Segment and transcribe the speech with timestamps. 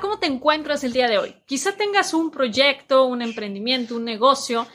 [0.00, 1.34] ¿Cómo te encuentras el día de hoy?
[1.46, 4.66] Quizá tengas un proyecto, un emprendimiento, un negocio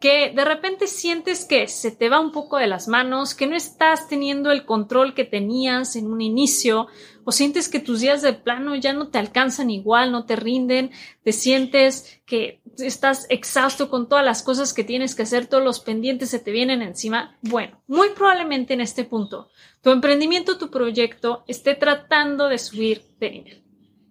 [0.00, 3.56] que de repente sientes que se te va un poco de las manos, que no
[3.56, 6.88] estás teniendo el control que tenías en un inicio,
[7.24, 10.90] o sientes que tus días de plano ya no te alcanzan igual, no te rinden,
[11.22, 15.80] te sientes que estás exhausto con todas las cosas que tienes que hacer, todos los
[15.80, 17.38] pendientes se te vienen encima.
[17.40, 19.48] Bueno, muy probablemente en este punto,
[19.80, 23.63] tu emprendimiento, tu proyecto esté tratando de subir de nivel.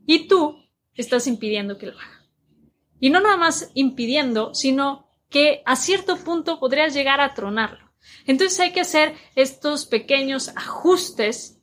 [0.06, 0.58] Y tú
[0.94, 2.28] estás impidiendo que lo haga.
[3.00, 7.92] Y no nada más impidiendo, sino que a cierto punto podrías llegar a tronarlo.
[8.26, 11.60] Entonces hay que hacer estos pequeños ajustes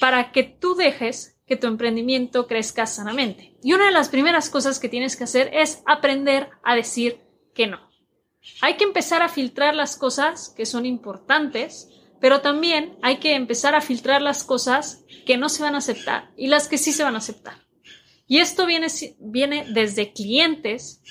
[0.00, 3.56] para que tú dejes que tu emprendimiento crezca sanamente.
[3.62, 7.20] Y una de las primeras cosas que tienes que hacer es aprender a decir
[7.54, 7.90] que no.
[8.60, 11.88] Hay que empezar a filtrar las cosas que son importantes,
[12.20, 16.30] pero también hay que empezar a filtrar las cosas que no se van a aceptar
[16.36, 17.63] y las que sí se van a aceptar.
[18.26, 21.02] Y esto viene, viene desde clientes,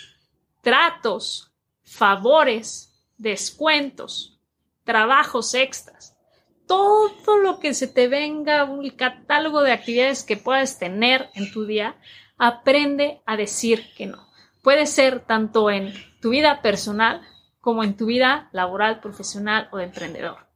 [0.61, 1.51] tratos,
[1.83, 4.39] favores, descuentos,
[4.83, 6.17] trabajos extras.
[6.65, 11.65] Todo lo que se te venga, un catálogo de actividades que puedas tener en tu
[11.65, 11.97] día,
[12.37, 14.27] aprende a decir que no.
[14.63, 17.21] Puede ser tanto en tu vida personal
[17.59, 20.47] como en tu vida laboral, profesional o de emprendedor.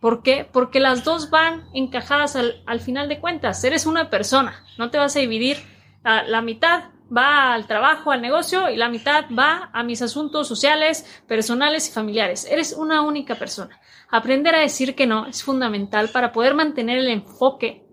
[0.00, 0.48] ¿Por qué?
[0.50, 3.62] Porque las dos van encajadas al, al final de cuentas.
[3.64, 5.58] Eres una persona, no te vas a dividir
[6.02, 6.84] la, mitad
[7.14, 11.92] va al trabajo, al negocio y la mitad va a mis asuntos sociales, personales y
[11.92, 12.46] familiares.
[12.50, 13.80] Eres una única persona.
[14.08, 17.86] Aprender a decir que no es fundamental para poder mantener el enfoque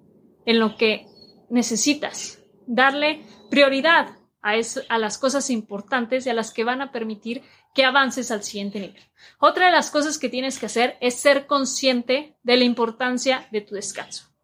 [0.45, 1.07] en lo que
[1.49, 2.43] necesitas.
[2.65, 4.09] Darle prioridad
[4.41, 4.53] a,
[4.89, 7.43] a las cosas importantes y a las que van a permitir
[7.73, 9.03] que avances al siguiente nivel.
[9.39, 13.61] Otra de las cosas que tienes que hacer es ser consciente de la importancia de
[13.61, 14.36] tu descanso.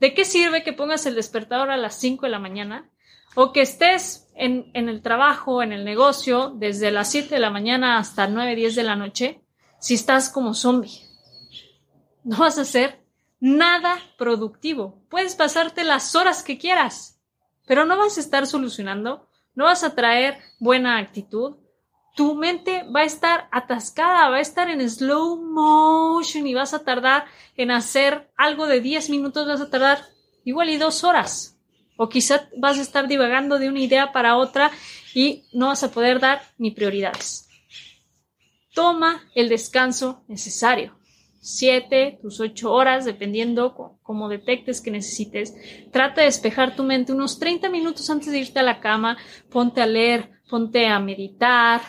[0.00, 2.90] ¿De qué sirve que pongas el despertador a las 5 de la mañana
[3.34, 7.98] o que estés en, el trabajo, en el negocio, desde las 7 de la mañana
[7.98, 9.42] hasta 9, 10 de la noche,
[9.78, 11.02] si estás como zombie?
[12.24, 13.04] No vas a hacer
[13.40, 15.02] nada productivo.
[15.10, 17.20] Puedes pasarte las horas que quieras,
[17.66, 21.56] pero no vas a estar solucionando, no vas a traer buena actitud,
[22.14, 26.84] tu mente va a estar atascada, va a estar en slow motion y vas a
[26.84, 27.24] tardar
[27.56, 30.04] en hacer algo de 10 minutos, vas a tardar
[30.44, 31.56] igual y dos horas.
[31.96, 34.70] O quizá vas a estar divagando de una idea para otra
[35.14, 37.48] y no vas a poder dar ni prioridades.
[38.74, 40.96] Toma el descanso necesario.
[41.42, 45.54] Siete, tus ocho horas, dependiendo cómo detectes que necesites.
[45.90, 49.16] Trata de despejar tu mente unos 30 minutos antes de irte a la cama.
[49.50, 51.80] Ponte a leer, ponte a meditar,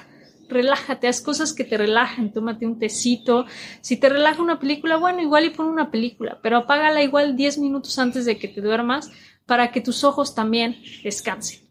[0.51, 3.45] relájate, haz cosas que te relajen, tómate un tecito.
[3.81, 7.57] Si te relaja una película, bueno, igual y pon una película, pero apágala igual 10
[7.57, 9.11] minutos antes de que te duermas
[9.45, 11.69] para que tus ojos también descansen.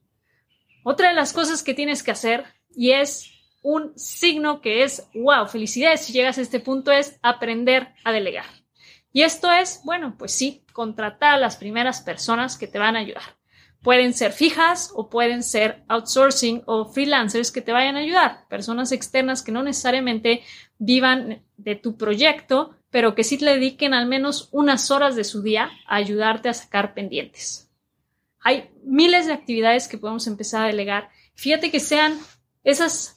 [0.83, 3.31] Otra de las cosas que tienes que hacer, y es
[3.63, 8.47] un signo que es, wow, felicidades si llegas a este punto, es aprender a delegar.
[9.13, 13.01] Y esto es, bueno, pues sí, contratar a las primeras personas que te van a
[13.01, 13.40] ayudar.
[13.83, 18.93] Pueden ser fijas o pueden ser outsourcing o freelancers que te vayan a ayudar, personas
[18.93, 20.43] externas que no necesariamente
[20.79, 25.41] vivan de tu proyecto, pero que sí le dediquen al menos unas horas de su
[25.41, 27.71] día a ayudarte a sacar pendientes.
[28.41, 31.09] Hay miles de actividades que podemos empezar a delegar.
[31.35, 32.19] Fíjate que sean
[32.65, 33.17] esas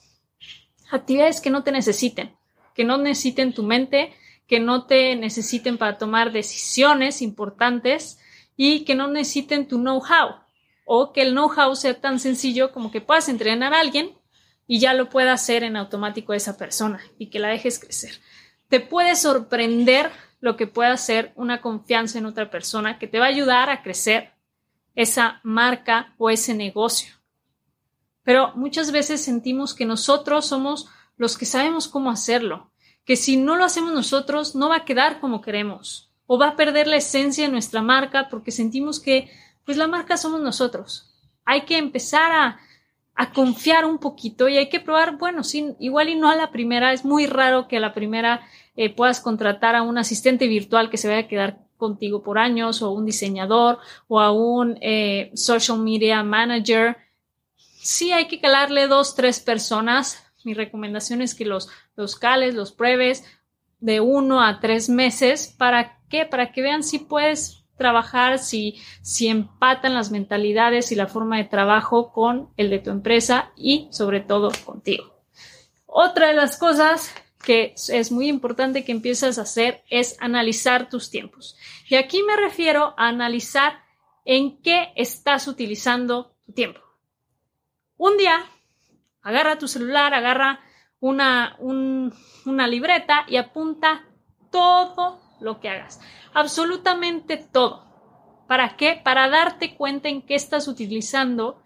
[0.90, 2.34] actividades que no te necesiten,
[2.74, 4.14] que no necesiten tu mente,
[4.46, 8.18] que no te necesiten para tomar decisiones importantes
[8.56, 10.43] y que no necesiten tu know-how
[10.84, 14.14] o que el know-how sea tan sencillo como que puedas entrenar a alguien
[14.66, 18.20] y ya lo pueda hacer en automático esa persona y que la dejes crecer.
[18.68, 20.10] Te puede sorprender
[20.40, 23.82] lo que pueda hacer una confianza en otra persona que te va a ayudar a
[23.82, 24.32] crecer
[24.94, 27.14] esa marca o ese negocio.
[28.22, 32.70] Pero muchas veces sentimos que nosotros somos los que sabemos cómo hacerlo,
[33.04, 36.56] que si no lo hacemos nosotros no va a quedar como queremos o va a
[36.56, 39.30] perder la esencia de nuestra marca porque sentimos que
[39.64, 41.10] pues la marca somos nosotros.
[41.44, 42.60] Hay que empezar a,
[43.32, 46.92] confiar un poquito y hay que probar, bueno, sí, igual y no a la primera,
[46.92, 48.40] es muy raro que a la primera
[48.74, 52.82] eh, puedas contratar a un asistente virtual que se vaya a quedar contigo por años
[52.82, 53.78] o un diseñador
[54.08, 56.96] o a un eh, social media manager.
[57.56, 60.32] sí hay que calarle dos, tres personas.
[60.44, 63.24] Mi recomendación es que los, los cales, los pruebes
[63.80, 65.54] de uno a tres meses.
[65.56, 66.26] ¿Para qué?
[66.26, 71.44] Para que vean si puedes trabajar, si, si empatan las mentalidades y la forma de
[71.44, 75.14] trabajo con el de tu empresa y sobre todo contigo.
[75.86, 81.10] Otra de las cosas que es muy importante que empieces a hacer es analizar tus
[81.10, 81.56] tiempos.
[81.88, 83.84] Y aquí me refiero a analizar
[84.24, 86.80] en qué estás utilizando tu tiempo.
[87.96, 88.44] Un día,
[89.22, 90.60] agarra tu celular, agarra
[91.00, 94.06] una, una libreta y apunta
[94.50, 96.00] todo lo que hagas.
[96.32, 97.84] Absolutamente todo.
[98.48, 99.00] ¿Para qué?
[99.02, 101.62] Para darte cuenta en qué estás utilizando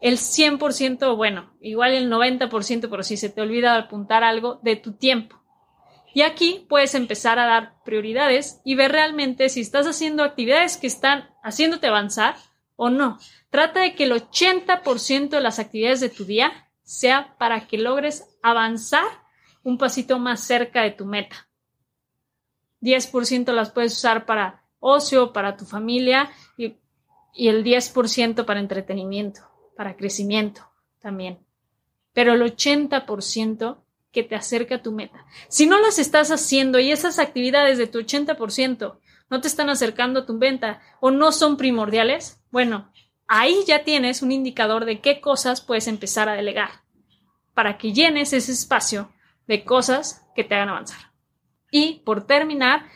[0.00, 4.92] el 100%, bueno, igual el 90%, pero si se te olvida apuntar algo de tu
[4.92, 5.36] tiempo.
[6.12, 10.86] Y aquí puedes empezar a dar prioridades y ver realmente si estás haciendo actividades que
[10.86, 12.36] están haciéndote avanzar
[12.76, 13.18] o no.
[13.50, 18.26] Trata de que el 80% de las actividades de tu día sea para que logres
[18.42, 19.06] avanzar
[19.62, 21.49] un pasito más cerca de tu meta.
[22.82, 26.76] 10% las puedes usar para ocio, para tu familia y,
[27.34, 29.50] y el 10% para entretenimiento
[29.80, 31.38] para crecimiento también.
[32.12, 33.78] Pero el 80%
[34.12, 35.24] que te acerca a tu meta.
[35.48, 38.98] Si no las estás haciendo y esas actividades de tu 80%
[39.30, 42.92] no te están acercando a tu venta o no son primordiales, bueno,
[43.26, 46.82] ahí ya tienes un indicador de qué cosas puedes empezar a delegar
[47.54, 49.10] para que llenes ese espacio
[49.46, 51.09] de cosas que te hagan avanzar.
[51.70, 52.86] Y por terminar,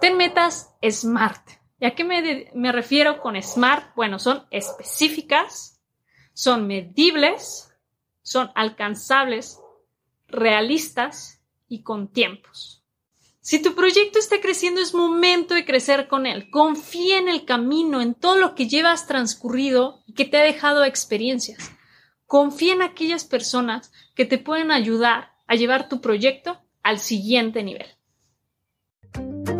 [0.00, 1.48] ten metas SMART.
[1.80, 3.94] ¿Y a qué me, me refiero con SMART?
[3.94, 5.80] Bueno, son específicas,
[6.32, 7.70] son medibles,
[8.22, 9.60] son alcanzables,
[10.28, 12.84] realistas y con tiempos.
[13.40, 16.48] Si tu proyecto está creciendo, es momento de crecer con él.
[16.48, 20.82] Confía en el camino, en todo lo que llevas transcurrido y que te ha dejado
[20.82, 21.70] experiencias.
[22.26, 27.86] Confía en aquellas personas que te pueden ayudar a llevar tu proyecto al siguiente nivel.